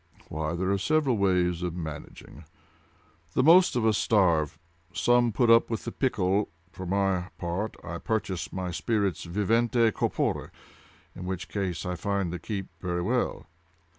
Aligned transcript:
"Why, 0.29 0.55
there 0.55 0.71
are 0.71 0.79
several 0.79 1.15
ways 1.17 1.61
of 1.61 1.75
managing. 1.75 2.45
The 3.33 3.43
most 3.43 3.75
of 3.75 3.85
us 3.85 3.99
starve: 3.99 4.57
some 4.91 5.31
put 5.31 5.51
up 5.51 5.69
with 5.69 5.85
the 5.85 5.91
pickle: 5.91 6.49
for 6.71 6.87
my 6.87 7.29
part 7.37 7.75
I 7.83 7.99
purchase 7.99 8.51
my 8.51 8.71
spirits 8.71 9.25
vivente 9.25 9.91
corpore, 9.91 10.49
in 11.15 11.25
which 11.27 11.49
case 11.49 11.85
I 11.85 11.93
find 11.93 12.33
they 12.33 12.39
keep 12.39 12.65
very 12.79 13.03
well." 13.03 13.45